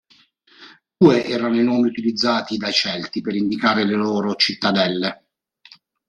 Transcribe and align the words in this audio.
Due 0.97 1.23
erano 1.25 1.61
i 1.61 1.63
nomi 1.63 1.87
utilizzati 1.89 2.57
dai 2.57 2.73
Celti 2.73 3.21
per 3.21 3.35
indicare 3.35 3.83
le 3.85 3.93
loro 3.93 4.33
cittadelle. 4.33 5.25